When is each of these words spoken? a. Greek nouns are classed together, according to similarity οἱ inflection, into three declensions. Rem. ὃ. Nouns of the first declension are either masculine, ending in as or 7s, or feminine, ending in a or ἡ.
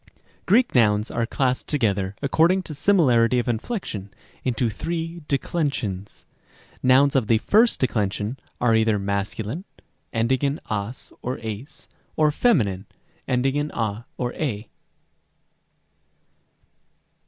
a. 0.03 0.11
Greek 0.47 0.73
nouns 0.73 1.11
are 1.11 1.27
classed 1.27 1.67
together, 1.67 2.15
according 2.23 2.63
to 2.63 2.73
similarity 2.73 3.37
οἱ 3.39 3.47
inflection, 3.49 4.09
into 4.43 4.67
three 4.67 5.21
declensions. 5.27 6.25
Rem. 6.41 6.77
ὃ. 6.77 6.79
Nouns 6.87 7.15
of 7.15 7.27
the 7.27 7.37
first 7.37 7.79
declension 7.79 8.39
are 8.59 8.75
either 8.75 8.97
masculine, 8.97 9.63
ending 10.11 10.39
in 10.41 10.59
as 10.71 11.13
or 11.21 11.37
7s, 11.37 11.85
or 12.15 12.31
feminine, 12.31 12.87
ending 13.27 13.55
in 13.55 13.69
a 13.75 14.05
or 14.17 14.33
ἡ. 14.33 14.69